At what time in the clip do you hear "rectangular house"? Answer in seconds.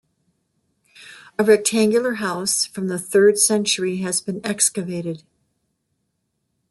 1.43-2.65